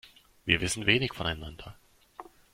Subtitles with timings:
[0.45, 1.77] Wir wissen wenig voneinander.